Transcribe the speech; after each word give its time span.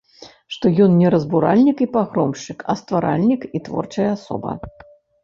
Што 0.53 0.69
ён 0.85 0.93
не 1.01 1.11
разбуральнік 1.15 1.83
і 1.87 1.87
пагромшчык, 1.95 2.65
а 2.73 2.77
стваральнік 2.81 3.41
і 3.59 3.63
творчая 3.69 4.07
асоба. 4.17 4.57